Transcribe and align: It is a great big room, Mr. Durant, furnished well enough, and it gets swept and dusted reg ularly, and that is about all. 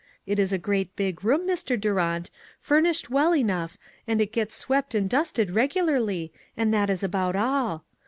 It 0.25 0.39
is 0.39 0.51
a 0.51 0.57
great 0.57 0.95
big 0.95 1.23
room, 1.23 1.47
Mr. 1.47 1.79
Durant, 1.79 2.31
furnished 2.57 3.11
well 3.11 3.35
enough, 3.35 3.77
and 4.07 4.19
it 4.19 4.31
gets 4.31 4.55
swept 4.55 4.95
and 4.95 5.07
dusted 5.07 5.51
reg 5.51 5.73
ularly, 5.73 6.31
and 6.57 6.73
that 6.73 6.89
is 6.89 7.03
about 7.03 7.35
all. 7.35 7.85